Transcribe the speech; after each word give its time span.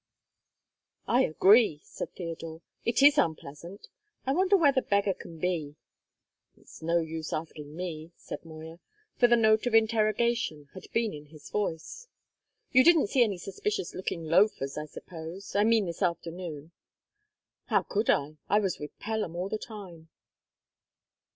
"I 1.07 1.25
agree," 1.25 1.79
said 1.83 2.15
Theodore. 2.15 2.63
"It 2.83 3.03
is 3.03 3.19
unpleasant. 3.19 3.87
I 4.25 4.31
wonder 4.33 4.57
where 4.57 4.71
the 4.71 4.81
beggar 4.81 5.13
can 5.13 5.37
be?" 5.37 5.75
"It's 6.57 6.81
no 6.81 6.97
use 6.99 7.31
asking 7.31 7.75
me," 7.75 8.11
said 8.17 8.43
Moya; 8.43 8.79
for 9.19 9.27
the 9.27 9.35
note 9.35 9.67
of 9.67 9.75
interrogation 9.75 10.69
had 10.73 10.91
been 10.91 11.13
in 11.13 11.27
his 11.27 11.51
voice. 11.51 12.07
"You 12.71 12.83
didn't 12.83 13.09
see 13.09 13.23
any 13.23 13.37
suspicious 13.37 13.93
looking 13.93 14.25
loafers, 14.25 14.75
I 14.75 14.85
suppose? 14.87 15.55
I 15.55 15.63
mean 15.65 15.85
this 15.85 16.01
afternoon." 16.01 16.71
"How 17.65 17.83
could 17.83 18.09
I? 18.09 18.37
I 18.49 18.57
was 18.59 18.79
with 18.79 18.97
Pelham 18.97 19.35
all 19.35 19.49
the 19.49 19.59
time." 19.59 20.09